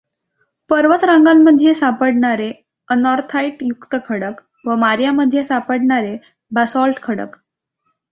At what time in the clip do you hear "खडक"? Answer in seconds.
4.05-4.41, 7.03-7.35